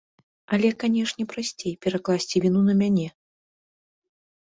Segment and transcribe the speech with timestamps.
[0.55, 3.09] Але, канешне, прасцей перакласці віну на мяне.